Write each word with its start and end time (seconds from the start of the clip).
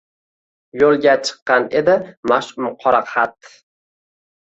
Yo’lga 0.83 1.13
chiqqan 1.27 1.69
edi 1.83 1.99
mash’um 2.35 2.73
qora 2.83 3.07
xat. 3.15 3.57